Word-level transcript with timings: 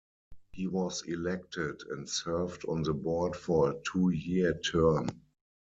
He 0.49 0.65
was 0.65 1.03
elected 1.07 1.79
and 1.91 2.09
served 2.09 2.65
on 2.65 2.81
the 2.81 2.91
board 2.95 3.35
for 3.35 3.69
a 3.69 3.75
two-year 3.91 4.55
term. 4.59 5.09